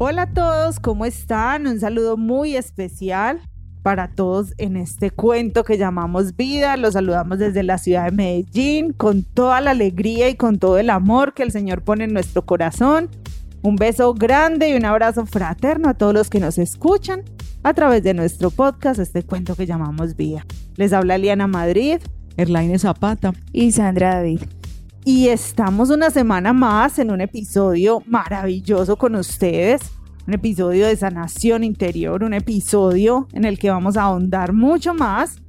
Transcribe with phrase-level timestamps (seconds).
[0.00, 1.66] Hola a todos, ¿cómo están?
[1.66, 3.40] Un saludo muy especial
[3.82, 6.76] para todos en este cuento que llamamos vida.
[6.76, 10.90] Los saludamos desde la ciudad de Medellín con toda la alegría y con todo el
[10.90, 13.08] amor que el Señor pone en nuestro corazón.
[13.62, 17.24] Un beso grande y un abrazo fraterno a todos los que nos escuchan
[17.64, 20.46] a través de nuestro podcast, este cuento que llamamos vida.
[20.76, 21.98] Les habla Liana Madrid,
[22.36, 24.42] Erlaine Zapata y Sandra David.
[25.10, 29.80] Y estamos una semana más en un episodio maravilloso con ustedes,
[30.26, 35.40] un episodio de sanación interior, un episodio en el que vamos a ahondar mucho más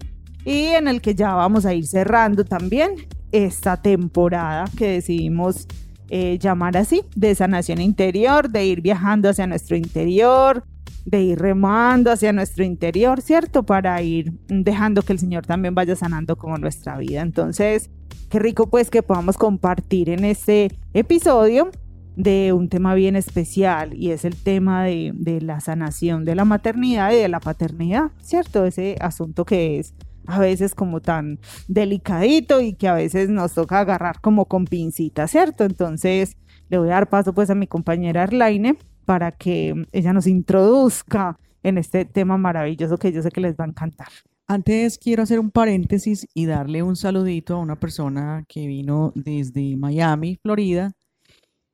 [0.45, 5.67] y en el que ya vamos a ir cerrando también esta temporada que decidimos
[6.07, 10.63] eh, llamar así, de sanación interior, de ir viajando hacia nuestro interior,
[11.03, 13.63] de ir remando hacia nuestro interior, ¿cierto?
[13.63, 17.19] Para ir dejando que el Señor también vaya sanando como nuestra vida.
[17.19, 17.89] Entonces,
[18.29, 21.71] qué rico pues que podamos compartir en este episodio
[22.15, 27.11] de un tema bien especial y es el tema de, la sanación de la maternidad
[27.11, 28.65] y de la paternidad, ¿cierto?
[28.65, 29.95] Ese asunto que es
[30.27, 35.27] a veces como tan delicadito y que a veces nos toca agarrar como con pincita,
[35.27, 35.63] ¿cierto?
[35.63, 36.37] Entonces
[36.69, 41.39] le voy a dar paso pues a mi compañera Arlaine para que ella nos introduzca
[41.63, 44.09] en este tema maravilloso que yo sé que les va a encantar.
[44.51, 49.77] Antes quiero hacer un paréntesis y darle un saludito a una persona que vino desde
[49.77, 50.93] Miami, Florida,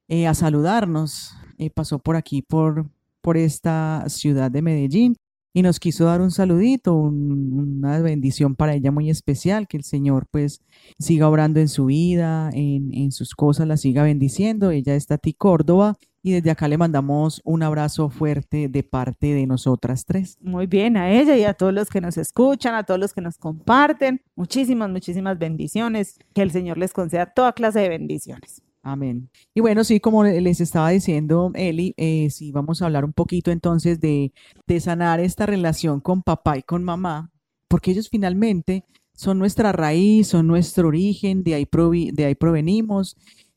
[0.09, 1.31] eh, a saludarnos.
[1.57, 2.89] Eh, pasó por aquí, por,
[3.21, 5.15] por esta ciudad de Medellín
[5.53, 10.25] y nos quiso dar un saludito, una bendición para ella muy especial, que el Señor
[10.29, 10.59] pues
[10.99, 14.71] siga obrando en su vida, en, en sus cosas, la siga bendiciendo.
[14.71, 19.45] Ella está ti Córdoba y desde acá le mandamos un abrazo fuerte de parte de
[19.45, 20.39] nosotras tres.
[20.41, 23.21] Muy bien, a ella y a todos los que nos escuchan, a todos los que
[23.21, 24.23] nos comparten.
[24.35, 26.17] Muchísimas, muchísimas bendiciones.
[26.33, 28.63] Que el Señor les conceda toda clase de bendiciones.
[28.81, 29.29] Amén.
[29.53, 33.51] Y bueno, sí, como les estaba diciendo Eli, eh, sí, vamos a hablar un poquito
[33.51, 34.33] entonces de,
[34.65, 37.29] de sanar esta relación con papá y con mamá,
[37.67, 38.83] porque ellos finalmente
[39.13, 41.67] son nuestra raíz, son nuestro origen, de ahí,
[42.13, 43.15] de ahí provenimos,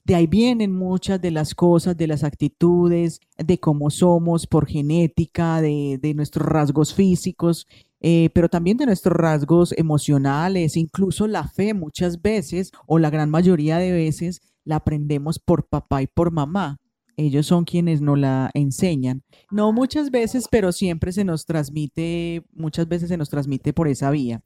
[0.09, 5.61] de ahí vienen muchas de las cosas, de las actitudes, de cómo somos por genética,
[5.61, 7.67] de, de nuestros rasgos físicos,
[8.01, 13.29] eh, pero también de nuestros rasgos emocionales, incluso la fe muchas veces o la gran
[13.29, 16.79] mayoría de veces la aprendemos por papá y por mamá.
[17.19, 19.25] Ellos son quienes nos la enseñan.
[19.51, 24.11] No muchas veces, pero siempre se nos transmite, muchas veces se nos transmite por esa
[24.11, 24.41] vía.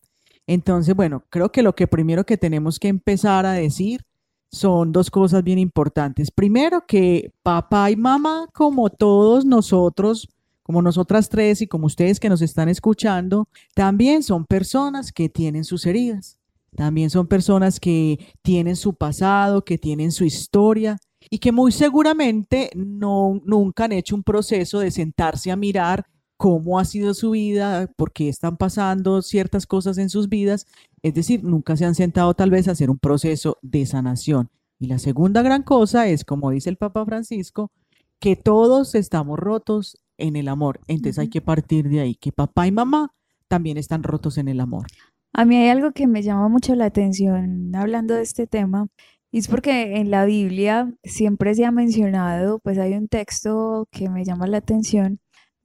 [0.48, 4.04] Entonces, bueno, creo que lo que primero que tenemos que empezar a decir
[4.52, 6.30] son dos cosas bien importantes.
[6.30, 10.28] Primero, que papá y mamá, como todos nosotros,
[10.62, 15.64] como nosotras tres y como ustedes que nos están escuchando, también son personas que tienen
[15.64, 16.38] sus heridas.
[16.76, 20.98] También son personas que tienen su pasado, que tienen su historia
[21.28, 26.06] y que muy seguramente no, nunca han hecho un proceso de sentarse a mirar
[26.42, 30.66] cómo ha sido su vida, por qué están pasando ciertas cosas en sus vidas.
[31.00, 34.50] Es decir, nunca se han sentado tal vez a hacer un proceso de sanación.
[34.80, 37.70] Y la segunda gran cosa es, como dice el Papa Francisco,
[38.18, 40.80] que todos estamos rotos en el amor.
[40.88, 43.14] Entonces hay que partir de ahí, que papá y mamá
[43.46, 44.88] también están rotos en el amor.
[45.32, 48.88] A mí hay algo que me llama mucho la atención hablando de este tema,
[49.30, 54.10] y es porque en la Biblia siempre se ha mencionado, pues hay un texto que
[54.10, 55.20] me llama la atención,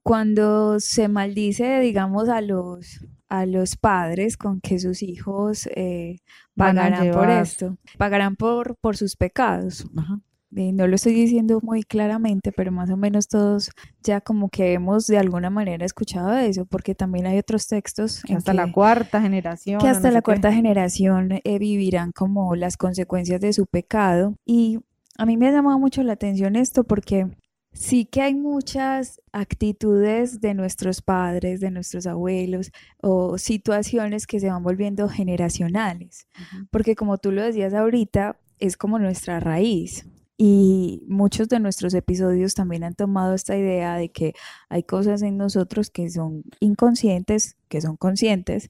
[0.07, 6.19] cuando se maldice, digamos, a los, a los padres con que sus hijos eh,
[6.56, 9.85] pagarán por esto, pagarán por, por sus pecados.
[9.97, 14.73] Ajá no lo estoy diciendo muy claramente, pero más o menos todos ya como que
[14.73, 18.22] hemos de alguna manera escuchado eso, porque también hay otros textos.
[18.23, 19.79] Que hasta la cuarta generación.
[19.79, 24.35] Que hasta la cuarta generación eh, vivirán como las consecuencias de su pecado.
[24.46, 24.79] Y
[25.17, 27.28] a mí me ha llamado mucho la atención esto porque
[27.77, 32.71] sí que hay muchas actitudes de nuestros padres, de nuestros abuelos
[33.01, 36.27] o situaciones que se van volviendo generacionales,
[36.71, 40.07] porque como tú lo decías ahorita, es como nuestra raíz.
[40.40, 44.34] Y muchos de nuestros episodios también han tomado esta idea de que
[44.69, 48.69] hay cosas en nosotros que son inconscientes, que son conscientes,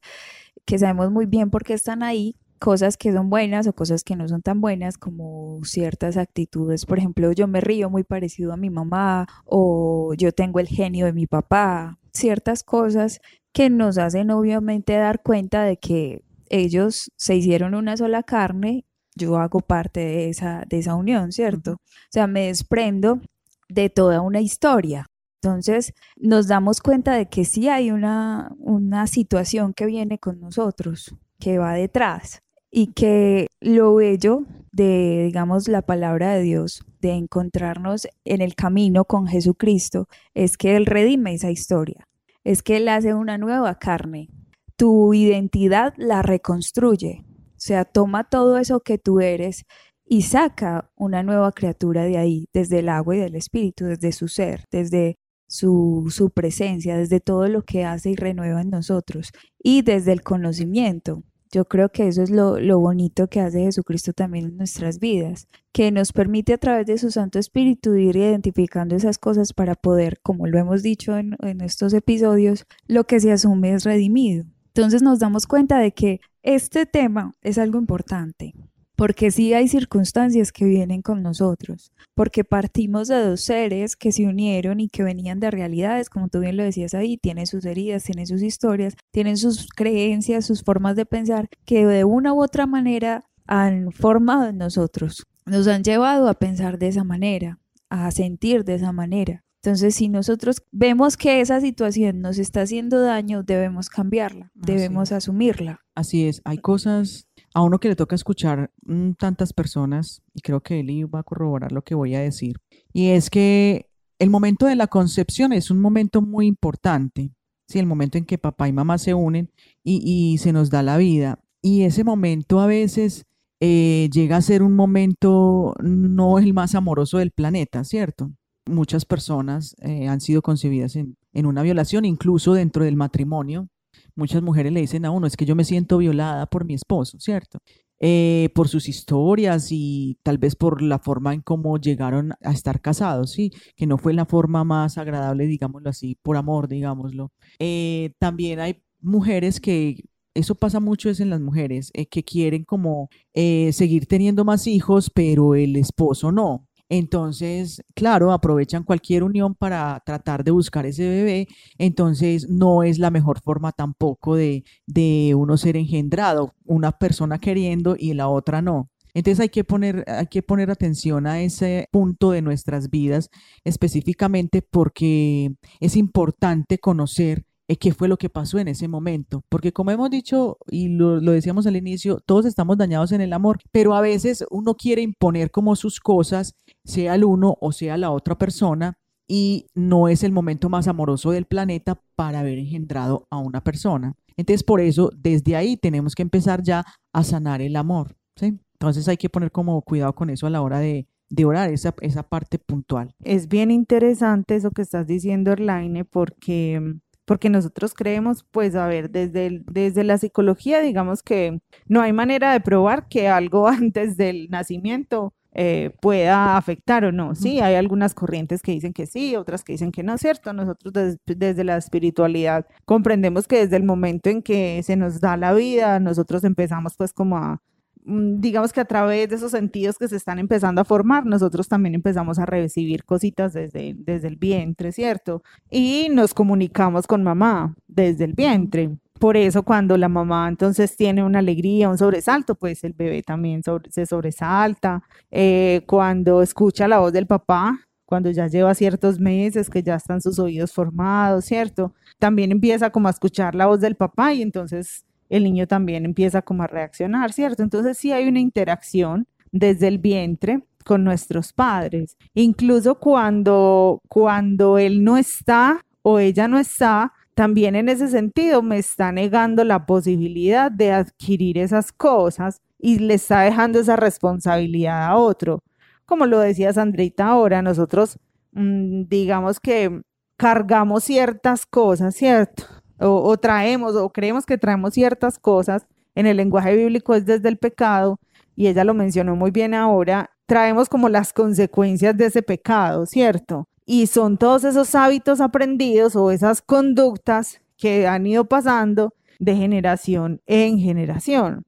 [0.66, 4.16] que sabemos muy bien por qué están ahí, cosas que son buenas o cosas que
[4.16, 6.86] no son tan buenas, como ciertas actitudes.
[6.86, 11.06] Por ejemplo, yo me río muy parecido a mi mamá o yo tengo el genio
[11.06, 13.20] de mi papá, ciertas cosas
[13.54, 18.86] que nos hacen obviamente dar cuenta de que ellos se hicieron una sola carne
[19.18, 21.74] yo hago parte de esa, de esa unión, ¿cierto?
[21.74, 23.20] O sea, me desprendo
[23.68, 25.08] de toda una historia.
[25.42, 31.16] Entonces, nos damos cuenta de que sí hay una, una situación que viene con nosotros,
[31.40, 32.42] que va detrás.
[32.72, 39.06] Y que lo bello de, digamos, la palabra de Dios, de encontrarnos en el camino
[39.06, 42.08] con Jesucristo, es que Él redime esa historia,
[42.44, 44.30] es que Él hace una nueva carne,
[44.76, 49.66] tu identidad la reconstruye, o sea, toma todo eso que tú eres
[50.06, 54.28] y saca una nueva criatura de ahí, desde el agua y del espíritu, desde su
[54.28, 55.18] ser, desde
[55.48, 59.32] su, su, presencia, desde todo lo que hace y renueva en nosotros
[59.62, 61.24] y desde el conocimiento.
[61.52, 65.48] Yo creo que eso es lo, lo, bonito que hace Jesucristo también en nuestras vidas,
[65.72, 70.20] que nos permite a través de su Santo Espíritu ir identificando esas cosas para poder,
[70.22, 74.46] como lo hemos dicho en, en estos episodios, lo que se asume es redimido.
[74.68, 78.54] Entonces nos damos cuenta de que este tema es algo importante,
[78.98, 84.26] porque sí hay circunstancias que vienen con nosotros, porque partimos de dos seres que se
[84.26, 88.04] unieron y que venían de realidades, como tú bien lo decías ahí, tienen sus heridas,
[88.04, 92.66] tienen sus historias, tienen sus creencias, sus formas de pensar, que de una u otra
[92.66, 97.60] manera han formado en nosotros, nos han llevado a pensar de esa manera,
[97.90, 99.44] a sentir de esa manera.
[99.62, 105.82] Entonces, si nosotros vemos que esa situación nos está haciendo daño, debemos cambiarla, debemos asumirla.
[105.94, 107.27] Así es, hay cosas
[107.58, 111.24] a uno que le toca escuchar mm, tantas personas, y creo que Eli va a
[111.24, 112.58] corroborar lo que voy a decir,
[112.94, 113.90] y es que
[114.20, 117.32] el momento de la concepción es un momento muy importante,
[117.68, 117.80] ¿sí?
[117.80, 119.50] el momento en que papá y mamá se unen
[119.84, 121.40] y, se nos da la vida.
[121.60, 123.26] Y ese momento a veces
[123.60, 128.32] eh, llega a ser un momento no el más amoroso del planeta, ¿cierto?
[128.68, 133.68] Muchas personas eh, han sido concebidas en, en una violación, incluso dentro del matrimonio,
[134.18, 137.20] muchas mujeres le dicen a uno, es que yo me siento violada por mi esposo,
[137.20, 137.60] ¿cierto?
[138.00, 142.80] Eh, por sus historias y tal vez por la forma en cómo llegaron a estar
[142.80, 143.52] casados, ¿sí?
[143.76, 147.32] Que no fue la forma más agradable, digámoslo así, por amor, digámoslo.
[147.60, 150.04] Eh, también hay mujeres que
[150.36, 155.10] eso pasa mucho es en las mujeres, eh, que quieren como seguir teniendo más hijos,
[155.14, 156.67] pero el esposo no.
[156.90, 161.48] Entonces, claro, aprovechan cualquier unión para tratar de buscar ese bebé.
[161.78, 167.96] Entonces, no es la mejor forma tampoco de, de uno ser engendrado, una persona queriendo
[167.98, 168.90] y la otra no.
[169.18, 173.32] Entonces hay que, poner, hay que poner atención a ese punto de nuestras vidas
[173.64, 179.44] específicamente porque es importante conocer qué fue lo que pasó en ese momento.
[179.50, 183.34] Porque como hemos dicho y lo, lo, decíamos al inicio, todos estamos dañados en el
[183.34, 186.56] amor, pero a veces uno quiere imponer como sus cosas
[186.86, 188.98] sea el uno o sea la otra persona,
[189.28, 194.16] y no es el momento más amoroso del planeta para haber engendrado a una persona.
[194.38, 198.16] Entonces, por eso, desde ahí tenemos que empezar ya a sanar el amor.
[198.36, 198.60] ¿sí?
[198.74, 201.94] Entonces hay que poner como cuidado con eso a la hora de, de orar, esa,
[202.02, 203.14] esa parte puntual.
[203.24, 206.96] Es bien interesante eso que estás diciendo, Erlaine, porque
[207.28, 212.54] porque nosotros creemos, pues, a ver, desde, desde la psicología, digamos que no hay manera
[212.54, 217.36] de probar que algo antes del nacimiento eh, pueda afectar o no.
[217.36, 220.54] Sí, hay algunas corrientes que dicen que sí, otras que dicen que no, ¿cierto?
[220.54, 225.54] Nosotros desde la espiritualidad comprendemos que desde el momento en que se nos da la
[225.54, 227.62] vida, nosotros empezamos pues como a,
[228.08, 231.96] digamos que a través de esos sentidos que se están empezando a formar, nosotros también
[231.96, 235.44] empezamos a recibir cositas desde, desde el vientre, ¿cierto?
[235.70, 238.92] Y nos comunicamos con mamá desde el vientre.
[239.20, 243.62] Por eso cuando la mamá entonces tiene una alegría, un sobresalto, pues el bebé también
[243.90, 245.04] se sobresalta.
[245.32, 250.22] Eh, cuando escucha la voz del papá, cuando ya lleva ciertos meses, que ya están
[250.22, 251.94] sus oídos formados, ¿cierto?
[252.20, 256.42] También empieza como a escuchar la voz del papá y entonces el niño también empieza
[256.42, 257.64] como a reaccionar, ¿cierto?
[257.64, 262.18] Entonces sí hay una interacción desde el vientre con nuestros padres.
[262.34, 268.80] Incluso cuando, cuando él no está o ella no está, también en ese sentido me
[268.80, 275.18] está negando la posibilidad de adquirir esas cosas y le está dejando esa responsabilidad a
[275.18, 275.62] otro.
[276.06, 278.18] Como lo decía Sandrita ahora, nosotros
[278.54, 280.02] mm, digamos que
[280.38, 282.64] cargamos ciertas cosas, ¿cierto?
[283.00, 285.86] O, traemos o creemos que traemos ciertas cosas.
[286.16, 288.20] En el lenguaje bíblico es desde el pecado
[288.56, 293.68] y ella lo mencionó muy bien ahora, traemos como las consecuencias de ese pecado, ¿cierto?
[293.86, 300.42] Y son todos esos hábitos aprendidos o esas conductas que han ido pasando de generación
[300.48, 301.66] en generación.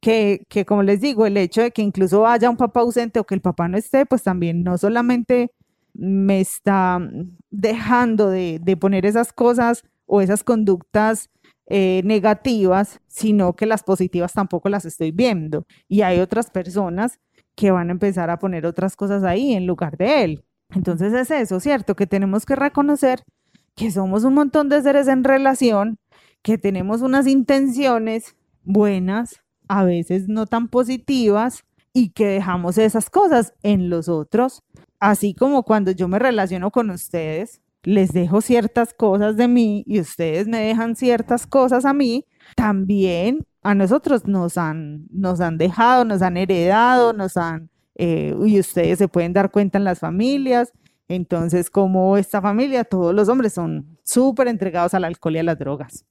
[0.00, 3.24] Que, que, como les digo, el hecho de que incluso haya un papá ausente o
[3.24, 5.50] que el papá no esté, pues también no solamente
[5.92, 6.98] me está
[7.50, 11.30] dejando de, de poner esas cosas o esas conductas
[11.66, 15.66] eh, negativas, sino que las positivas tampoco las estoy viendo.
[15.88, 17.20] Y hay otras personas
[17.54, 20.44] que van a empezar a poner otras cosas ahí en lugar de él.
[20.74, 21.94] Entonces es eso, ¿cierto?
[21.94, 23.22] Que tenemos que reconocer
[23.76, 25.98] que somos un montón de seres en relación,
[26.42, 29.36] que tenemos unas intenciones buenas,
[29.68, 31.62] a veces no tan positivas
[31.92, 34.64] y que dejamos esas cosas en los otros.
[34.98, 40.00] Así como cuando yo me relaciono con ustedes, les dejo ciertas cosas de mí y
[40.00, 46.04] ustedes me dejan ciertas cosas a mí, también a nosotros nos han, nos han dejado,
[46.04, 50.72] nos han heredado, nos han, eh, y ustedes se pueden dar cuenta en las familias.
[51.08, 55.58] Entonces, como esta familia, todos los hombres son súper entregados al alcohol y a las
[55.58, 56.04] drogas.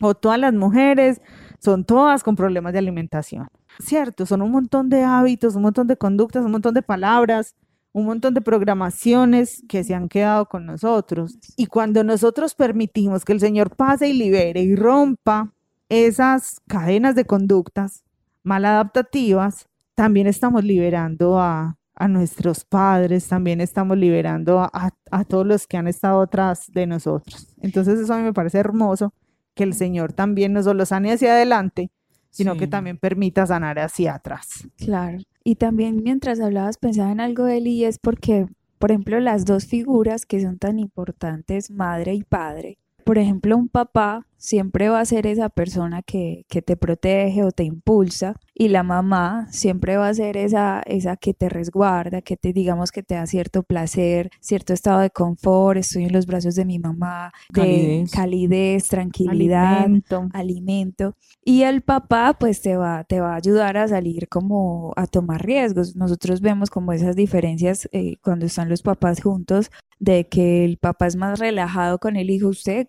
[0.00, 1.20] O todas las mujeres
[1.60, 3.46] son todas con problemas de alimentación.
[3.78, 7.54] Cierto, son un montón de hábitos, un montón de conductas, un montón de palabras,
[7.92, 11.38] un montón de programaciones que se han quedado con nosotros.
[11.56, 15.52] Y cuando nosotros permitimos que el Señor pase y libere y rompa
[15.88, 18.02] esas cadenas de conductas
[18.42, 21.76] maladaptativas, también estamos liberando a,
[22.08, 27.54] nuestros padres, también estamos liberando a, a, todos los que han estado atrás de nosotros.
[27.60, 29.14] Entonces eso a mí me parece hermoso,
[29.54, 31.92] que el Señor también no solo sane hacia adelante,
[32.30, 34.66] sino que también permita sanar hacia atrás.
[34.78, 35.18] Claro.
[35.44, 38.46] Y también mientras hablabas pensaba en algo de él y es porque,
[38.78, 43.68] por ejemplo, las dos figuras que son tan importantes, madre y padre, por ejemplo, un
[43.68, 48.68] papá siempre va a ser esa persona que, que, te protege o te impulsa y
[48.70, 53.04] la mamá siempre va a ser esa, esa que te resguarda, que te digamos que
[53.04, 57.32] te da cierto placer, cierto estado de confort, estoy en los brazos de mi mamá,
[57.52, 59.88] calidez, de calidez tranquilidad,
[60.32, 61.14] alimento.
[61.44, 65.46] Y el papá pues te va, te va a ayudar a salir como a tomar
[65.46, 65.94] riesgos.
[65.94, 69.70] Nosotros vemos como esas diferencias eh, cuando están los papás juntos
[70.02, 72.48] de que el papá es más relajado con el hijo.
[72.48, 72.88] Usted,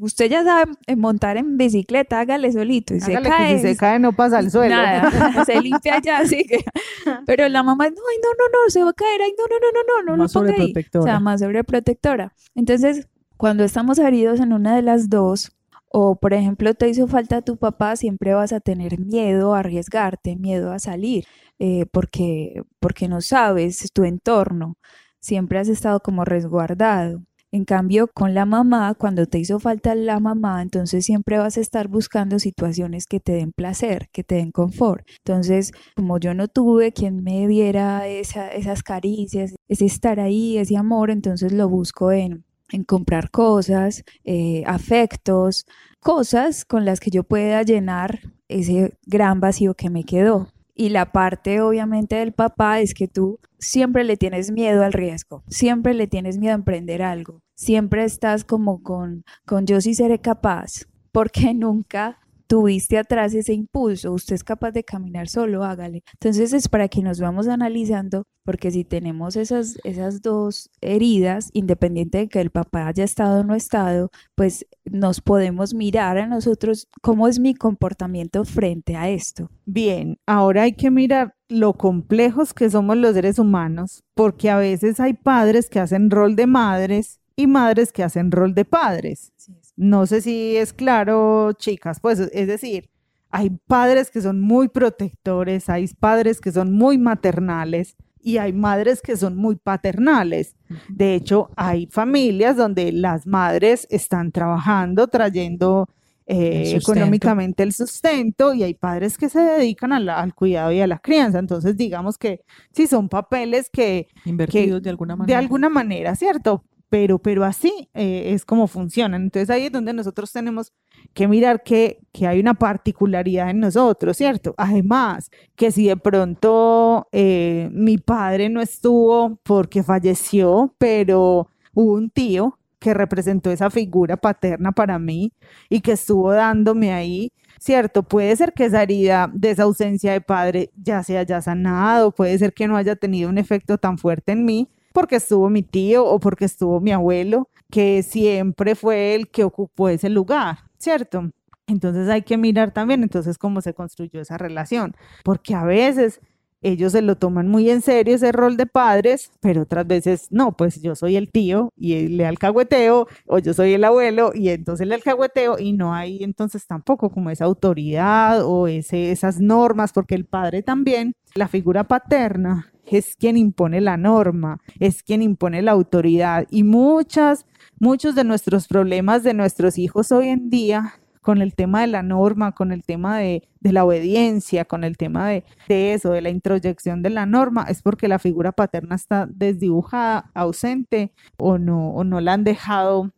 [0.00, 2.94] usted ya sabe montar en bicicleta, hágale solito.
[2.94, 3.58] Y se cae.
[3.58, 4.74] si se cae no pasa al suelo.
[4.74, 6.64] Nada, se limpia ya, así que.
[7.26, 9.58] Pero la mamá, no, ay, no, no, no, se va a caer, ay, no, no,
[9.60, 11.02] no, no, no, no, más sobreprotectora.
[11.02, 12.32] O sea, más sobreprotectora.
[12.54, 15.52] Entonces, cuando estamos heridos en una de las dos,
[15.94, 20.36] o por ejemplo te hizo falta tu papá, siempre vas a tener miedo a arriesgarte,
[20.36, 21.26] miedo a salir,
[21.58, 24.78] eh, porque, porque no sabes tu entorno
[25.22, 27.22] siempre has estado como resguardado.
[27.54, 31.60] En cambio, con la mamá, cuando te hizo falta la mamá, entonces siempre vas a
[31.60, 35.06] estar buscando situaciones que te den placer, que te den confort.
[35.18, 41.10] Entonces, como yo no tuve quien me diera esas caricias, ese estar ahí, ese amor,
[41.10, 45.66] entonces lo busco en, en comprar cosas, eh, afectos,
[46.00, 50.48] cosas con las que yo pueda llenar ese gran vacío que me quedó.
[50.74, 55.42] Y la parte obviamente del papá es que tú siempre le tienes miedo al riesgo,
[55.48, 60.18] siempre le tienes miedo a emprender algo, siempre estás como con, con yo sí seré
[60.18, 62.18] capaz, porque nunca
[62.52, 66.02] tuviste atrás ese impulso, usted es capaz de caminar solo, hágale.
[66.12, 72.18] Entonces es para que nos vamos analizando, porque si tenemos esas, esas dos heridas, independiente
[72.18, 76.88] de que el papá haya estado o no estado, pues nos podemos mirar a nosotros
[77.00, 79.48] cómo es mi comportamiento frente a esto.
[79.64, 85.00] Bien, ahora hay que mirar lo complejos que somos los seres humanos, porque a veces
[85.00, 89.32] hay padres que hacen rol de madres y madres que hacen rol de padres.
[89.76, 92.90] No sé si es claro, chicas, pues es decir,
[93.30, 99.00] hay padres que son muy protectores, hay padres que son muy maternales y hay madres
[99.02, 100.54] que son muy paternales.
[100.88, 105.88] De hecho, hay familias donde las madres están trabajando, trayendo
[106.26, 110.98] eh, económicamente el sustento y hay padres que se dedican al cuidado y a la
[110.98, 111.38] crianza.
[111.38, 114.08] Entonces, digamos que sí son papeles que...
[114.24, 115.38] Invertidos de alguna manera.
[115.38, 116.64] De alguna manera, ¿cierto?
[116.92, 119.22] Pero, pero así eh, es como funcionan.
[119.22, 120.74] Entonces ahí es donde nosotros tenemos
[121.14, 124.54] que mirar que, que, hay una particularidad en nosotros, ¿cierto?
[124.58, 132.10] Además, que si de pronto eh, mi padre no estuvo porque falleció, pero hubo un
[132.10, 135.32] tío que representó esa figura paterna para mí
[135.70, 138.02] y que estuvo dándome ahí, ¿cierto?
[138.02, 142.36] Puede ser que esa herida de esa ausencia de padre ya se haya sanado, puede
[142.36, 146.04] ser que no haya tenido un efecto tan fuerte en mí, porque estuvo mi tío
[146.04, 151.30] o porque estuvo mi abuelo, que siempre fue el que ocupó ese lugar, ¿cierto?
[151.66, 154.94] Entonces hay que mirar también entonces cómo se construyó esa relación,
[155.24, 156.20] porque a veces
[156.62, 160.56] ellos se lo toman muy en serio ese rol de padres, pero otras veces no,
[160.56, 164.86] pues yo soy el tío y le alcahueteo, o yo soy el abuelo y entonces
[164.86, 170.14] le alcahueteo y no hay entonces tampoco como esa autoridad o ese, esas normas, porque
[170.14, 175.72] el padre también, la figura paterna, es quien impone la norma, es quien impone la
[175.72, 177.46] autoridad y muchas,
[177.78, 182.02] muchos de nuestros problemas de nuestros hijos hoy en día con el tema de la
[182.02, 186.30] norma, con el tema de, la obediencia, con el tema de, de, eso, de la
[186.30, 192.02] introyección de la norma, es porque la figura paterna está desdibujada, ausente o no, o
[192.02, 193.12] no la han dejado,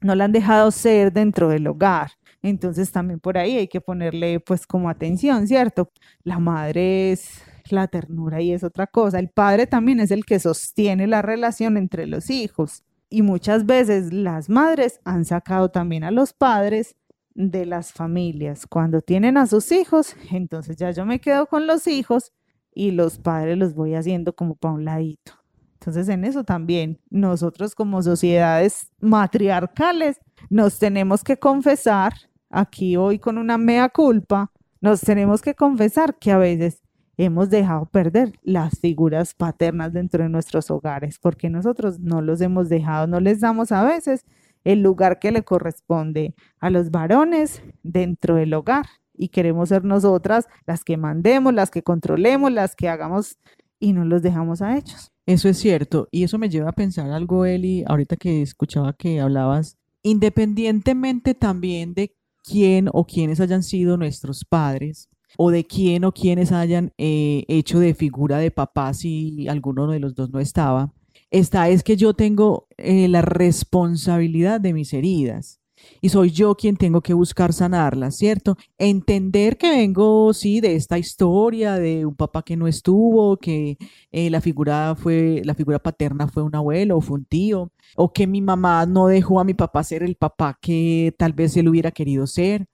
[0.00, 2.12] no la han dejado ser dentro del hogar.
[2.42, 5.90] Entonces también por ahí hay que ponerle pues como atención, ¿cierto?
[6.24, 9.18] La madre es la ternura y es otra cosa.
[9.18, 12.82] El padre también es el que sostiene la relación entre los hijos.
[13.08, 16.96] Y muchas veces las madres han sacado también a los padres
[17.34, 18.66] de las familias.
[18.66, 22.32] Cuando tienen a sus hijos, entonces ya yo me quedo con los hijos
[22.74, 25.32] y los padres los voy haciendo como para un ladito.
[25.74, 32.14] Entonces en eso también nosotros como sociedades matriarcales nos tenemos que confesar
[32.50, 36.82] aquí hoy con una mea culpa, nos tenemos que confesar que a veces
[37.16, 42.68] hemos dejado perder las figuras paternas dentro de nuestros hogares, porque nosotros no los hemos
[42.68, 44.24] dejado, no les damos a veces
[44.64, 50.46] el lugar que le corresponde a los varones dentro del hogar y queremos ser nosotras
[50.66, 53.38] las que mandemos, las que controlemos, las que hagamos
[53.78, 55.12] y no los dejamos a ellos.
[55.26, 59.20] Eso es cierto y eso me lleva a pensar algo, Eli, ahorita que escuchaba que
[59.20, 66.12] hablabas, independientemente también de quién o quiénes hayan sido nuestros padres o de quién o
[66.12, 70.92] quiénes hayan eh, hecho de figura de papá si alguno de los dos no estaba.
[71.30, 75.62] Esta es que yo tengo eh, la responsabilidad de mis heridas
[76.00, 78.56] y soy yo quien tengo que buscar sanarlas, ¿cierto?
[78.78, 83.78] Entender que vengo, sí, de esta historia de un papá que no estuvo, que
[84.10, 88.12] eh, la figura fue, la figura paterna fue un abuelo o fue un tío, o
[88.12, 91.68] que mi mamá no dejó a mi papá ser el papá que tal vez él
[91.68, 92.66] hubiera querido ser,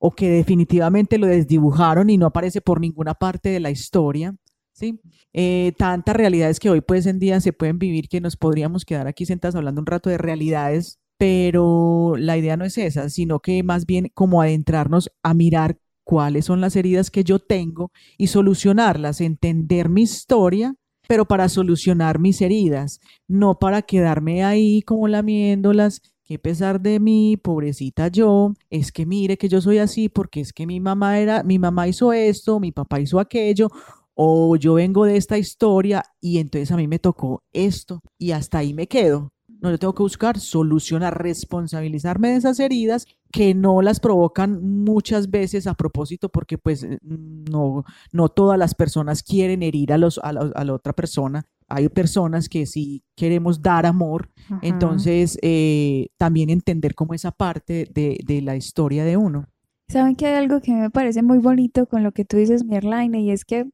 [0.00, 4.34] o que definitivamente lo desdibujaron y no aparece por ninguna parte de la historia.
[4.72, 4.98] ¿sí?
[5.32, 9.06] Eh, tantas realidades que hoy pues en día se pueden vivir que nos podríamos quedar
[9.06, 13.62] aquí sentados hablando un rato de realidades pero la idea no es esa, sino que
[13.62, 19.20] más bien como adentrarnos a mirar cuáles son las heridas que yo tengo y solucionarlas,
[19.20, 20.76] entender mi historia,
[21.06, 26.00] pero para solucionar mis heridas, no para quedarme ahí como lamiéndolas,
[26.30, 30.52] que pesar de mí, pobrecita yo, es que mire que yo soy así porque es
[30.52, 33.68] que mi mamá era, mi mamá hizo esto, mi papá hizo aquello,
[34.14, 38.58] o yo vengo de esta historia y entonces a mí me tocó esto y hasta
[38.58, 39.32] ahí me quedo.
[39.60, 45.30] No, yo tengo que buscar solucionar, responsabilizarme de esas heridas que no las provocan muchas
[45.30, 50.32] veces a propósito porque pues no, no todas las personas quieren herir a, los, a,
[50.32, 51.44] la, otra persona.
[51.70, 54.28] Hay personas que sí queremos dar amor,
[54.60, 59.46] entonces eh, también entender como esa parte de, de, la historia de uno.
[59.88, 63.20] Saben que hay algo que me parece muy bonito con lo que tú dices, Mirlaine,
[63.20, 63.66] y es que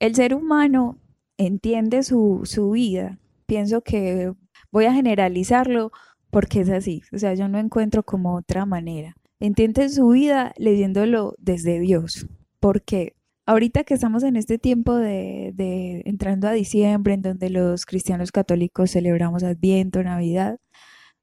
[0.00, 0.98] el ser humano
[1.38, 3.18] entiende su, su vida.
[3.46, 4.32] Pienso que
[4.76, 5.90] Voy a generalizarlo
[6.30, 9.16] porque es así, o sea, yo no encuentro como otra manera.
[9.40, 12.26] Entiende su vida leyéndolo desde Dios,
[12.60, 13.15] porque
[13.46, 18.32] ahorita que estamos en este tiempo de, de, entrando a diciembre, en donde los cristianos
[18.32, 20.58] católicos celebramos Adviento, Navidad,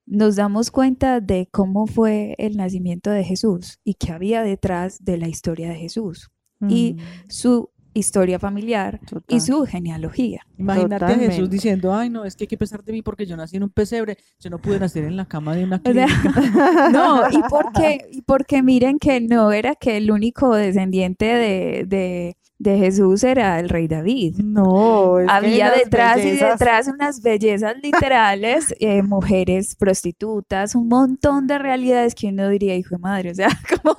[0.06, 5.18] nos damos cuenta de cómo fue el nacimiento de Jesús y qué había detrás de
[5.18, 6.30] la historia de Jesús.
[6.70, 7.30] Y mm.
[7.30, 10.42] su historia familiar y su genealogía.
[10.58, 13.38] Imagínate a Jesús diciendo, ay, no, es que hay que pesar de mí porque yo
[13.38, 16.10] nací en un pesebre, yo no pude nacer en la cama de una clínica.
[16.92, 22.38] no, y porque, y porque miren que no era que el único descendiente de, de
[22.60, 24.38] de Jesús era el rey David.
[24.38, 32.16] No, había detrás y detrás unas bellezas literales, eh, mujeres prostitutas, un montón de realidades
[32.16, 33.50] que uno diría, hijo de madre, o sea,
[33.84, 33.98] como,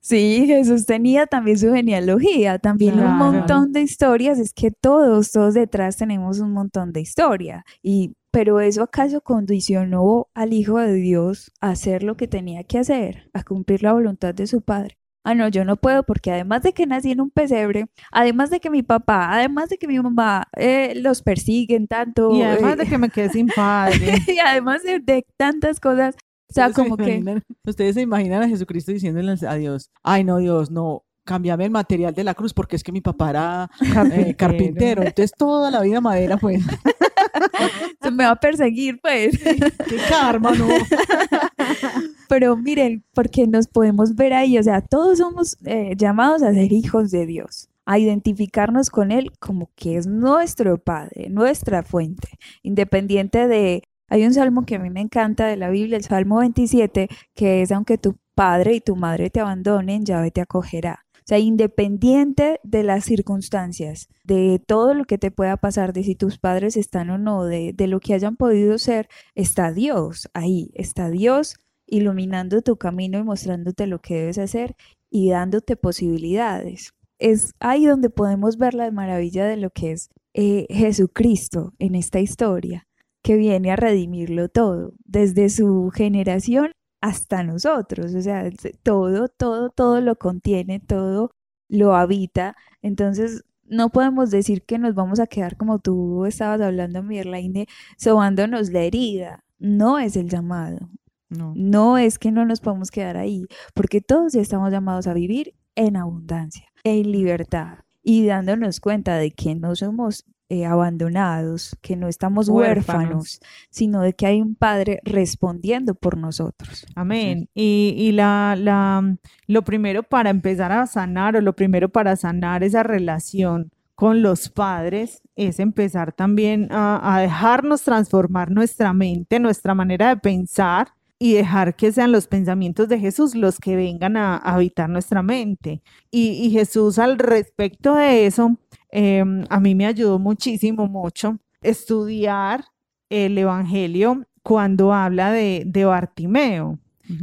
[0.00, 5.54] sí, Jesús tenía también su genealogía, también un montón de historias, es que todos, todos
[5.54, 11.52] detrás tenemos un montón de historia y pero eso acaso condicionó al Hijo de Dios
[11.60, 15.34] a hacer lo que tenía que hacer, a cumplir la voluntad de su Padre ah,
[15.34, 18.70] no, yo no puedo porque además de que nací en un pesebre, además de que
[18.70, 22.32] mi papá, además de que mi mamá eh, los persiguen tanto.
[22.32, 24.18] Y además de eh, que me quedé sin padre.
[24.28, 26.14] y además de, tantas cosas.
[26.50, 27.42] O sea, como que...
[27.66, 32.14] Ustedes se imaginan a Jesucristo diciéndole a Dios, ay no, Dios, no, cambiame el material
[32.14, 33.70] de la cruz porque es que mi papá era
[34.12, 35.02] eh, carpintero.
[35.02, 36.62] Entonces toda la vida madera, pues.
[38.02, 39.38] Se me va a perseguir, pues.
[39.38, 40.68] Qué karma, ¿no?
[42.28, 46.72] Pero miren, porque nos podemos ver ahí, o sea, todos somos eh, llamados a ser
[46.72, 52.28] hijos de Dios a identificarnos con Él como que es nuestro Padre, nuestra fuente,
[52.62, 53.82] independiente de...
[54.08, 57.62] Hay un salmo que a mí me encanta de la Biblia, el Salmo 27, que
[57.62, 61.04] es, aunque tu padre y tu madre te abandonen, Yahvé te acogerá.
[61.16, 66.14] O sea, independiente de las circunstancias, de todo lo que te pueda pasar, de si
[66.14, 70.70] tus padres están o no, de, de lo que hayan podido ser, está Dios ahí,
[70.74, 74.76] está Dios iluminando tu camino y mostrándote lo que debes hacer
[75.10, 76.92] y dándote posibilidades.
[77.18, 82.20] Es ahí donde podemos ver la maravilla de lo que es eh, Jesucristo en esta
[82.20, 82.86] historia,
[83.22, 88.50] que viene a redimirlo todo, desde su generación hasta nosotros, o sea,
[88.82, 91.30] todo, todo, todo lo contiene, todo
[91.68, 92.56] lo habita.
[92.82, 97.66] Entonces, no podemos decir que nos vamos a quedar como tú estabas hablando, Mirlaine,
[97.98, 99.44] sobándonos la herida.
[99.58, 100.90] No es el llamado.
[101.30, 101.52] No.
[101.56, 105.96] no es que no nos podemos quedar ahí, porque todos estamos llamados a vivir en
[105.96, 112.50] abundancia, en libertad y dándonos cuenta de que no somos eh, abandonados, que no estamos
[112.50, 113.40] huérfanos.
[113.70, 116.86] sino de que hay un Padre respondiendo por nosotros.
[116.94, 117.48] Amén.
[117.54, 122.62] Y, y la, la, lo primero para empezar a sanar o lo primero para sanar
[122.62, 129.74] esa relación con los padres es empezar también a, a dejarnos transformar nuestra mente, nuestra
[129.74, 134.36] manera de pensar y dejar que sean los pensamientos de Jesús los que vengan a,
[134.36, 135.82] habitar nuestra mente.
[136.10, 138.56] Y, Jesús al respecto de eso,
[138.90, 142.64] em, a mí me ayudó muchísimo, mucho, estudiar
[143.08, 146.78] el Evangelio cuando habla de, de Bartimeo,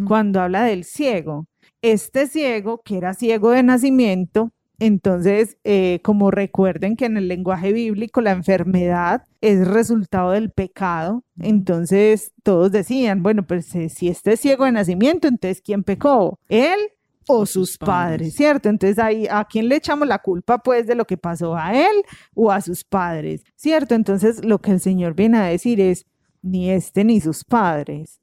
[0.08, 1.47] cuando habla del ciego.
[1.82, 4.51] Este ciego, que era ciego de nacimiento,
[4.82, 11.24] entonces, eh, como recuerden que en el lenguaje bíblico la enfermedad es resultado del pecado,
[11.38, 16.39] entonces todos decían, bueno, pues eh, si este es ciego de nacimiento, entonces ¿quién pecó?
[16.50, 16.80] ¿Él
[17.28, 18.70] o sus padres, ¿cierto?
[18.70, 22.02] Entonces ahí, ¿a quién le echamos la culpa pues de lo que pasó a él
[22.34, 23.94] o a sus padres, ¿cierto?
[23.94, 26.08] Entonces lo que el Señor viene a decir es,
[26.41, 28.20] ni este ni sus padres,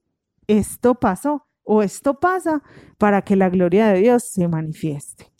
[0.49, 2.65] esto pasó o esto pasa
[2.99, 5.38] para que la gloria de Dios se manifieste.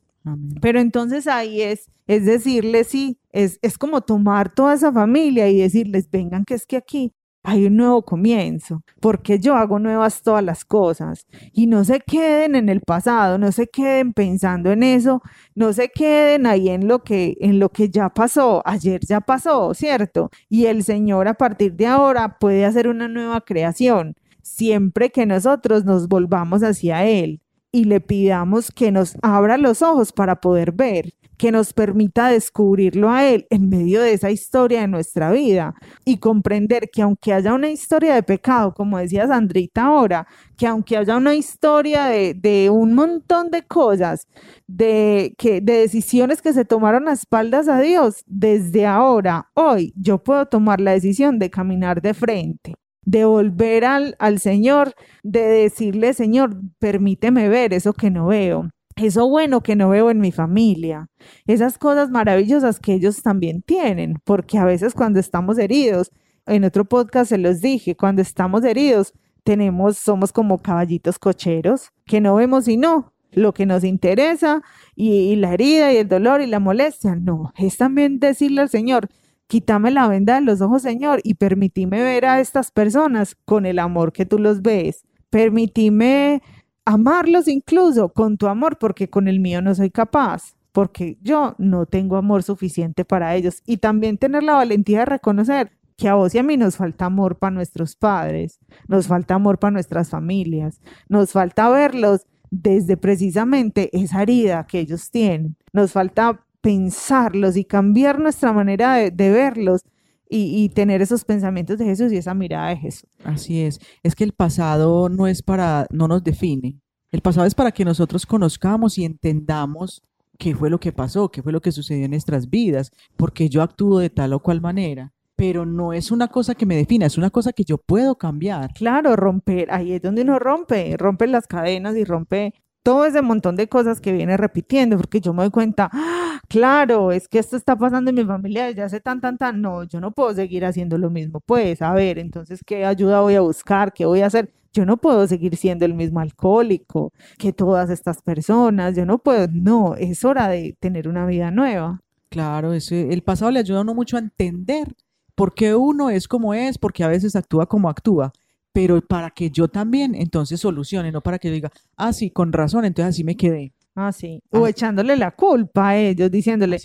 [0.61, 5.61] Pero entonces ahí es, es decirles, sí, es, es como tomar toda esa familia y
[5.61, 7.13] decirles, vengan, que es que aquí
[7.45, 12.55] hay un nuevo comienzo, porque yo hago nuevas todas las cosas y no se queden
[12.57, 15.23] en el pasado, no se queden pensando en eso,
[15.55, 19.73] no se queden ahí en lo que en lo que ya pasó, ayer ya pasó,
[19.73, 20.31] ¿cierto?
[20.49, 25.85] Y el Señor a partir de ahora puede hacer una nueva creación, siempre que nosotros
[25.85, 27.41] nos volvamos hacia él
[27.73, 33.11] y le pidamos que nos abra los ojos para poder ver, que nos permita descubrirlo
[33.11, 37.55] a Él en medio de esa historia de nuestra vida y comprender que aunque haya
[37.55, 40.27] una historia de pecado, como decía Sandrita ahora,
[40.57, 44.27] que aunque haya una historia de, de un montón de cosas,
[44.67, 50.19] de, que, de decisiones que se tomaron a espaldas a Dios, desde ahora, hoy, yo
[50.23, 52.75] puedo tomar la decisión de caminar de frente
[53.09, 54.93] de volver al, al Señor,
[55.23, 60.21] de decirle, Señor, permíteme ver eso que no veo, eso bueno que no veo en
[60.21, 61.09] mi familia,
[61.47, 66.11] esas cosas maravillosas que ellos también tienen, porque a veces cuando estamos heridos,
[66.45, 72.21] en otro podcast se los dije, cuando estamos heridos, tenemos, somos como caballitos cocheros, que
[72.21, 74.61] no vemos sino lo que nos interesa
[74.95, 77.17] y, y la herida y el dolor y la molestia.
[77.17, 79.09] No, es también decirle al Señor,
[79.49, 83.79] Quítame la venda de los ojos, Señor, y permitime ver a estas personas con el
[83.79, 85.07] amor que tú los ves.
[85.31, 86.43] Permitime
[86.85, 91.87] amarlos incluso con tu amor, porque con el mío no soy capaz, porque yo no
[91.87, 93.63] tengo amor suficiente para ellos.
[93.65, 97.07] Y también tener la valentía de reconocer que a vos y a mí nos falta
[97.07, 103.91] amor para nuestros padres, nos falta amor para nuestras familias, nos falta verlos desde precisamente
[103.99, 109.81] esa herida que ellos tienen, nos falta pensarlos y cambiar nuestra manera de, verlos
[110.29, 113.09] y, tener esos pensamientos de Jesús y esa mirada de Jesús.
[113.25, 113.81] Así es.
[114.03, 116.79] Es que el pasado no es para, no nos define.
[117.11, 120.03] El pasado es para que nosotros conozcamos y entendamos
[120.39, 123.63] qué fue lo que pasó, qué fue lo que sucedió en nuestras vidas, porque yo
[123.63, 125.15] actúo de tal o cual manera.
[125.37, 128.75] Pero no es una cosa que me defina, es una cosa que yo puedo cambiar.
[128.75, 132.53] Claro, romper, ahí es donde uno rompe, rompe las cadenas y rompe
[132.83, 136.18] todo ese montón de cosas que viene repitiendo, porque yo me doy cuenta, ¡Ah!
[136.49, 139.85] Claro, es que esto está pasando en mi familia desde hace tan, tan, tan, no,
[139.85, 143.41] yo no puedo seguir haciendo lo mismo, pues, a ver, entonces, ¿qué ayuda voy a
[143.41, 143.93] buscar?
[143.93, 144.53] ¿Qué voy a hacer?
[144.73, 149.49] Yo no puedo seguir siendo el mismo alcohólico que todas estas personas, yo no puedo,
[149.53, 152.01] no, es hora de tener una vida nueva.
[152.29, 154.95] Claro, ese, el pasado le ayuda a mucho a entender
[155.35, 158.33] por qué uno es como es, porque a veces actúa como actúa
[158.79, 162.85] pero para que yo también entonces solucione, no para que diga, ah, sí, con razón,
[162.85, 163.73] entonces así me quedé.
[164.01, 164.41] Ah, sí.
[164.51, 164.71] O ah.
[164.71, 166.77] echándole la culpa a ellos, diciéndole,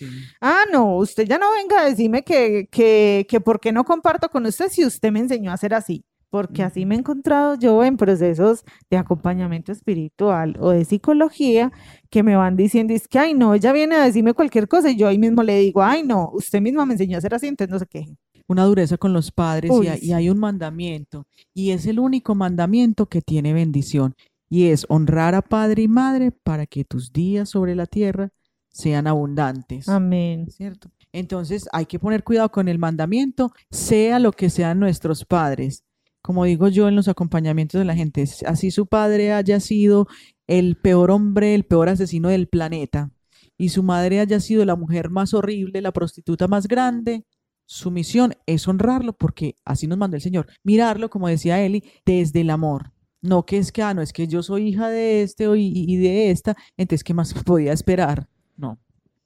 [0.42, 3.84] ah, ah, no, usted ya no venga a decirme que, que, que por qué no
[3.84, 6.04] comparto con usted si usted me enseñó a hacer así.
[6.32, 11.72] Porque así me he encontrado yo en procesos de acompañamiento espiritual o de psicología
[12.10, 14.98] que me van diciendo, es que, ay, no, ella viene a decirme cualquier cosa y
[14.98, 17.72] yo ahí mismo le digo, ay, no, usted misma me enseñó a hacer así, entonces
[17.72, 19.72] no se queje una dureza con los padres
[20.02, 21.26] y, hay un mandamiento.
[21.54, 24.16] Y es el único mandamiento que tiene bendición.
[24.54, 28.30] Y es honrar a padre y madre para que tus días sobre la tierra
[28.70, 29.90] sean abundantes.
[29.90, 30.46] Amén.
[30.52, 30.92] ¿Cierto?
[31.12, 35.84] Entonces hay que poner cuidado con el mandamiento, sea lo que sean nuestros padres.
[36.22, 40.08] como digo yo en los acompañamientos de la gente, así su padre haya sido
[40.46, 43.10] el peor hombre, el peor asesino del planeta,
[43.58, 47.26] y su madre haya sido la mujer más horrible, la prostituta más grande,
[47.66, 50.46] su misión es honrarlo porque así nos mandó el Señor.
[50.64, 52.93] Mirarlo, como decía Eli, desde el amor.
[53.24, 56.30] No que es que, ah, no, es que yo soy hija de este y, de
[56.30, 58.28] esta, entonces, ¿qué más podía esperar?
[58.58, 58.78] No.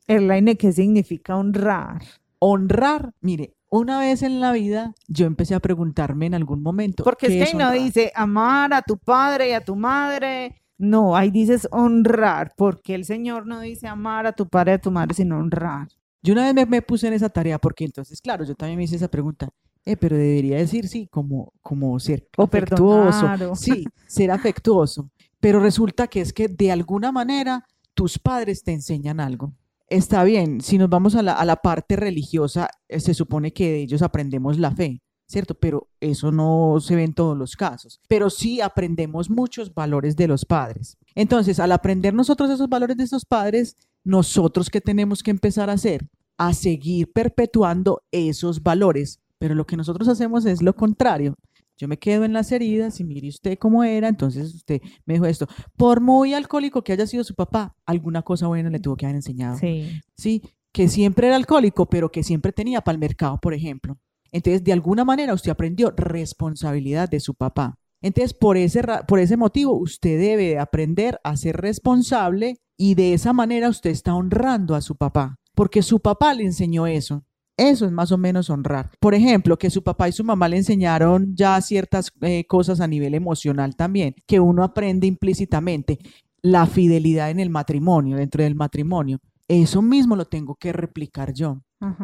[0.08, 2.04] Erlaine, ¿qué significa honrar?
[2.40, 7.04] Honrar, mire, una vez en la vida yo empecé a preguntarme en algún momento.
[7.04, 10.62] Porque es que no dice amar a tu padre y a tu madre.
[10.78, 14.80] No, ahí dices honrar, porque el Señor no dice amar a tu padre y a
[14.80, 15.88] tu madre, sino honrar.
[16.22, 18.96] Yo una vez me, puse en esa tarea porque entonces, claro, yo también me hice
[18.96, 19.50] esa pregunta.
[19.88, 23.56] Eh, pero debería decir sí, como, como ser afectuoso.
[23.56, 25.10] Sí, ser afectuoso.
[25.39, 29.54] Pero resulta que es que de alguna manera tus padres te enseñan algo.
[29.88, 33.71] Está bien, si nos vamos a la, a la parte religiosa, eh, se supone que
[33.71, 35.54] de ellos aprendemos la fe, ¿cierto?
[35.54, 38.02] Pero eso no se ve en todos los casos.
[38.10, 40.97] Pero sí aprendemos muchos valores de los padres.
[41.15, 45.73] Entonces, al aprender nosotros esos valores de esos padres, nosotros qué tenemos que empezar a
[45.73, 46.10] hacer?
[46.38, 49.21] A seguir perpetuando esos valores.
[49.39, 51.36] Pero lo que nosotros hacemos es lo contrario.
[51.78, 55.28] Yo me quedo en las heridas y mire usted cómo era, entonces usted me dijo
[55.28, 55.47] esto.
[55.76, 59.17] Por muy alcohólico que haya sido su papá, alguna cosa buena le tuvo que haber
[59.17, 59.58] enseñado.
[59.60, 60.02] Sí.
[60.15, 63.97] Sí, que siempre era alcohólico, pero que siempre tenía para el mercado, por ejemplo.
[64.32, 67.78] Entonces, de alguna manera usted aprendió responsabilidad de su papá.
[68.02, 73.34] Entonces, por ese, por ese motivo, usted debe aprender a ser responsable y de esa
[73.34, 77.23] manera usted está honrando a su papá, porque su papá le enseñó eso.
[77.58, 78.91] Eso es más o menos honrar.
[79.00, 82.88] Por ejemplo, que su papá y su mamá le enseñaron ya ciertas eh, cosas a
[82.88, 85.98] nivel emocional también, que uno aprende implícitamente.
[86.43, 89.20] La fidelidad en el matrimonio, dentro del matrimonio.
[89.48, 91.62] Eso mismo lo tengo que replicar yo.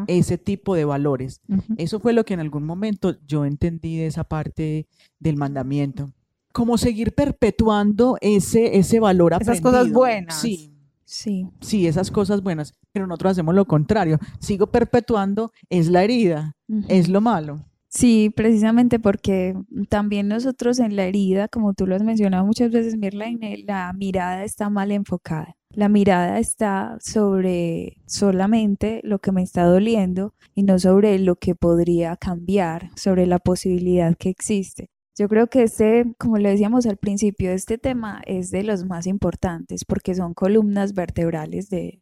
[0.08, 1.42] Ese tipo de valores.
[1.78, 4.88] Eso fue lo que en algún momento yo entendí de esa parte
[5.20, 6.12] del mandamiento
[6.54, 9.54] como seguir perpetuando ese, ese valor aprendido.
[9.54, 10.40] Esas cosas buenas.
[10.40, 10.73] Sí.
[11.06, 11.48] Sí.
[11.62, 12.74] Sí, esas cosas buenas.
[12.92, 14.20] Pero nosotros hacemos lo contrario.
[14.40, 16.56] Sigo perpetuando, es la herida,
[16.88, 17.66] es lo malo.
[17.90, 19.56] Sí, precisamente porque
[19.88, 24.44] también nosotros en la herida, como tú lo has mencionado muchas veces, Mirlaine, la mirada
[24.44, 25.56] está mal enfocada.
[25.70, 31.54] La mirada está sobre solamente lo que me está doliendo y no sobre lo que
[31.54, 34.90] podría cambiar, sobre la posibilidad que existe.
[35.16, 39.06] Yo creo que este, como le decíamos al principio, este tema es de los más
[39.06, 42.02] importantes porque son columnas vertebrales de,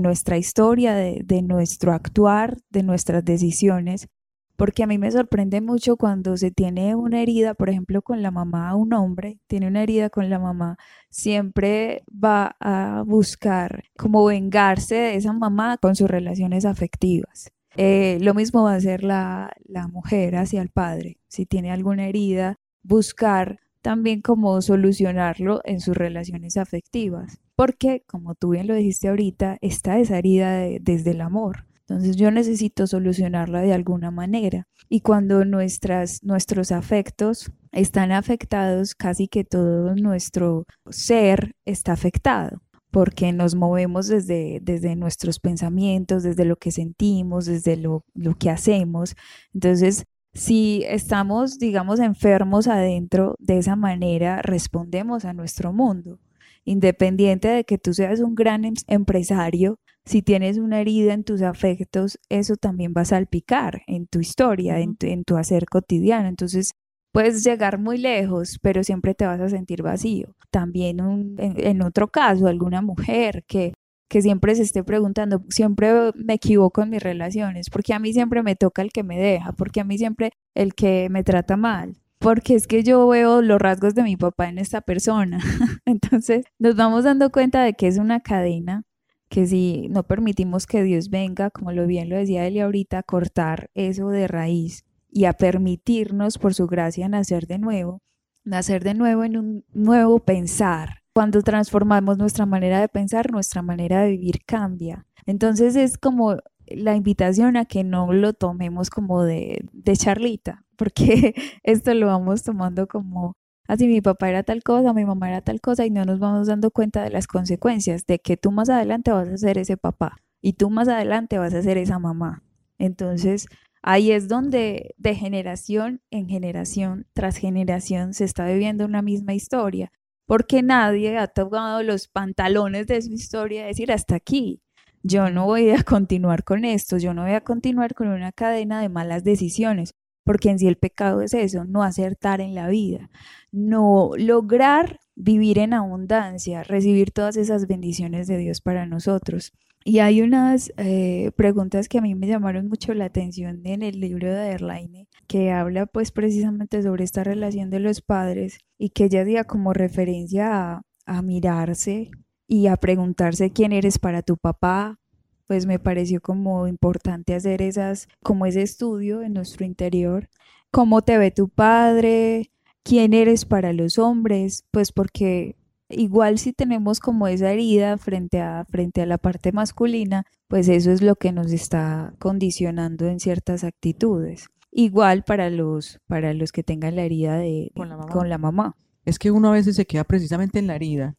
[0.00, 4.08] nuestra historia, de, de, nuestro actuar, de nuestras decisiones.
[4.56, 8.30] Porque a mí me sorprende mucho cuando se tiene una herida, por ejemplo, con la
[8.30, 10.78] mamá, un hombre tiene una herida con la mamá,
[11.10, 17.52] siempre va a buscar como vengarse de esa mamá con sus relaciones afectivas.
[17.76, 21.18] Eh, lo mismo va a hacer la, la mujer hacia el padre.
[21.28, 27.40] Si tiene alguna herida, buscar también cómo solucionarlo en sus relaciones afectivas.
[27.54, 31.66] Porque, como tú bien lo dijiste ahorita, está esa herida desde el amor.
[31.88, 34.66] Entonces yo necesito solucionarla de alguna manera.
[34.88, 42.60] Y cuando nuestras, nuestros afectos están afectados, casi que todo nuestro ser está afectado
[42.96, 48.06] porque nos movemos desde, desde nuestros pensamientos, desde lo que sentimos, desde lo,
[48.38, 49.16] que hacemos.
[49.52, 56.20] Entonces, si estamos, digamos, enfermos adentro, de esa manera respondemos a nuestro mundo.
[56.64, 61.42] Independiente de que tú seas un gran em, empresario, si tienes una herida en tus
[61.42, 66.28] afectos, eso también va a salpicar en tu historia, en tu, en tu hacer cotidiano.
[66.30, 66.72] Entonces,
[67.16, 70.34] Puedes llegar muy lejos, pero siempre te vas a sentir vacío.
[70.50, 70.98] También
[71.38, 73.72] en, otro caso, alguna mujer que,
[74.06, 78.42] que siempre se esté preguntando, siempre me equivoco en mis relaciones, porque a mí siempre
[78.42, 81.96] me toca el que me deja, porque a mí siempre el que me trata mal,
[82.18, 85.38] porque es que yo veo los rasgos de mi papá en esta persona.
[85.86, 88.82] Entonces nos vamos dando cuenta de que es una cadena
[89.30, 93.70] que si no permitimos que Dios venga, como lo bien lo decía él ahorita, cortar
[93.74, 98.02] eso de raíz, y a permitirnos por su gracia nacer de nuevo,
[98.44, 101.02] nacer de nuevo en un nuevo pensar.
[101.14, 105.06] Cuando transformamos nuestra manera de pensar, nuestra manera de vivir cambia.
[105.24, 111.34] Entonces es como la invitación a que no lo tomemos como de, de charlita, porque
[111.62, 113.34] esto lo vamos tomando como,
[113.68, 116.48] así mi papá era tal cosa, mi mamá era tal cosa, y no nos vamos
[116.48, 120.16] dando cuenta de las consecuencias, de que tú más adelante vas a ser ese papá
[120.42, 122.42] y tú más adelante vas a ser esa mamá.
[122.78, 123.48] Entonces,
[123.88, 129.92] Ahí es donde de generación en generación tras generación se está viviendo una misma historia,
[130.26, 134.60] porque nadie ha tomado los pantalones de su historia y decir hasta aquí.
[135.04, 138.80] Yo no voy a continuar con esto, yo no voy a continuar con una cadena
[138.80, 139.94] de malas decisiones,
[140.24, 143.08] porque en sí el pecado es eso, no acertar en la vida,
[143.52, 149.52] no lograr vivir en abundancia, recibir todas esas bendiciones de Dios para nosotros.
[149.88, 154.00] Y hay unas eh, preguntas que a mí me llamaron mucho la atención en el
[154.00, 159.04] libro de Erlaine, que habla pues precisamente sobre esta relación de los padres y que
[159.04, 162.10] ella diga como referencia a, a mirarse
[162.48, 164.98] y a preguntarse quién eres para tu papá,
[165.46, 170.28] pues me pareció como importante hacer esas, como ese estudio en nuestro interior.
[170.72, 172.50] ¿Cómo te ve tu padre?
[172.82, 174.64] ¿Quién eres para los hombres?
[174.72, 175.54] Pues porque
[175.88, 180.90] igual si tenemos como esa herida frente a, frente a la parte masculina, pues eso
[180.90, 184.48] es lo que nos está condicionando en ciertas actitudes.
[184.70, 188.12] Igual para los, para los que tengan la herida de, Con la mamá.
[188.12, 188.76] con la mamá.
[189.04, 191.14] Es que uno a veces se queda precisamente en la herida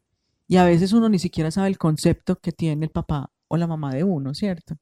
[0.48, 3.68] y a veces uno ni siquiera sabe el concepto que tiene el papá o la
[3.68, 4.76] mamá de uno, ¿cierto?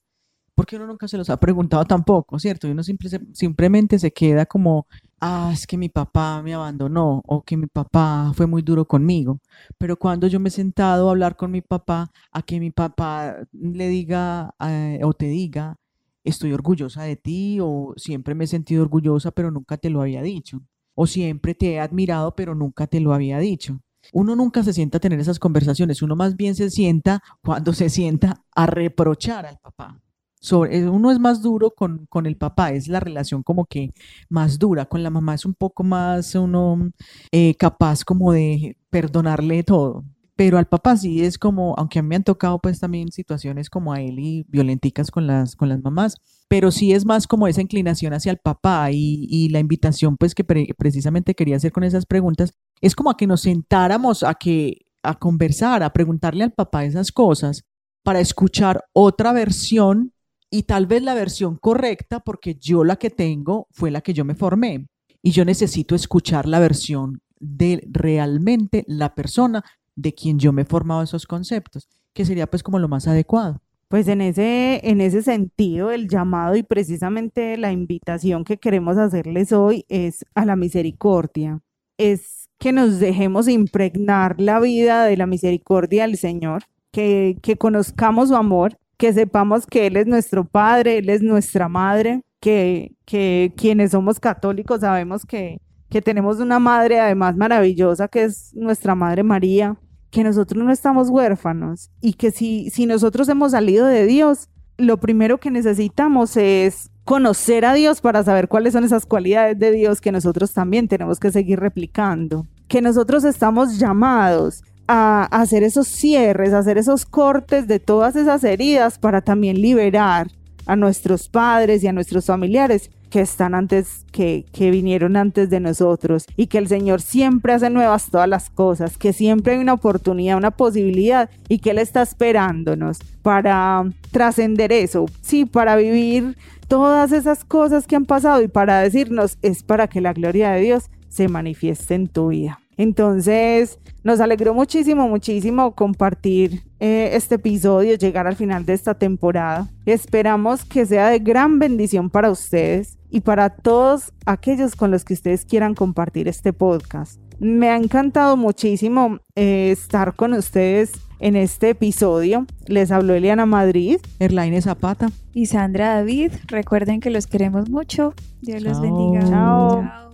[0.56, 2.68] Porque uno nunca se los ha preguntado tampoco, ¿cierto?
[2.68, 4.88] Y uno simplemente se queda como,
[5.20, 9.40] ah, es que mi papá me abandonó o que mi papá fue muy duro conmigo.
[9.78, 13.36] Pero cuando yo me he sentado a hablar con mi papá, a que mi papá
[13.52, 15.76] le diga eh, o te diga,
[16.24, 20.22] estoy orgullosa de ti o siempre me he sentido orgullosa, pero nunca te lo había
[20.22, 20.62] dicho.
[20.96, 23.82] O siempre te he admirado, pero nunca te lo había dicho.
[24.14, 27.90] Uno nunca se sienta a tener esas conversaciones, uno más bien se sienta cuando se
[27.90, 30.00] sienta a reprochar al papá.
[30.46, 33.92] Sobre, eh, uno es más duro con, con el papá, es la relación como que
[34.30, 36.92] más dura, con la mamá es un poco más uno
[37.32, 40.04] eh, capaz como de perdonarle todo,
[40.36, 43.70] pero al papá sí es como, aunque a mí me han tocado pues también situaciones
[43.70, 47.48] como a él y violenticas con las, con las mamás, pero sí es más como
[47.48, 51.72] esa inclinación hacia el papá y, y la invitación pues que pre- precisamente quería hacer
[51.72, 56.44] con esas preguntas es como a que nos sentáramos a que a conversar, a preguntarle
[56.44, 57.64] al papá esas cosas
[58.04, 60.12] para escuchar otra versión
[60.50, 64.26] y tal vez la versión correcta porque yo la que tengo fue la que yo
[64.26, 64.88] me formé
[65.22, 69.64] y yo necesito escuchar la versión de realmente la persona
[69.96, 73.62] de quien yo me he formado esos conceptos, que sería pues como lo más adecuado.
[73.88, 79.52] Pues en ese, en ese sentido, el llamado y precisamente la invitación que queremos hacerles
[79.52, 81.62] hoy es a la misericordia.
[81.98, 88.30] Es que nos dejemos impregnar la vida de la misericordia del Señor, que, que conozcamos
[88.30, 93.54] su amor, que sepamos que Él es nuestro Padre, Él es nuestra Madre, que, que
[93.58, 99.24] quienes somos católicos sabemos que, que tenemos una Madre además maravillosa, que es nuestra Madre
[99.24, 99.78] María,
[100.12, 104.98] que nosotros no estamos huérfanos y que si, si nosotros hemos salido de Dios, lo
[104.98, 110.02] primero que necesitamos es conocer a Dios para saber cuáles son esas cualidades de Dios
[110.02, 112.48] que nosotros también tenemos que seguir replicando.
[112.68, 118.44] Que nosotros estamos llamados a hacer esos cierres, a hacer esos cortes de todas esas
[118.44, 120.28] heridas para también liberar
[120.66, 125.60] a nuestros padres y a nuestros familiares que están antes, que, que vinieron antes de
[125.60, 129.74] nosotros y que el Señor siempre hace nuevas todas las cosas, que siempre hay una
[129.74, 136.36] oportunidad, una posibilidad y que Él está esperándonos para trascender eso, sí, para vivir
[136.68, 140.62] todas esas cosas que han pasado y para decirnos es para que la gloria de
[140.62, 142.60] Dios se manifieste en tu vida.
[142.78, 149.68] Entonces, nos alegró muchísimo, muchísimo compartir eh, este episodio, llegar al final de esta temporada.
[149.86, 155.14] Esperamos que sea de gran bendición para ustedes y para todos aquellos con los que
[155.14, 157.20] ustedes quieran compartir este podcast.
[157.40, 162.46] Me ha encantado muchísimo eh, estar con ustedes en este episodio.
[162.68, 163.98] Les habló Eliana Madrid.
[164.20, 165.10] Erlaine Zapata.
[165.34, 168.14] Y Sandra David, recuerden que los queremos mucho.
[168.42, 169.22] Dios los bendiga.
[169.22, 169.82] Chao.
[169.82, 170.05] Chao.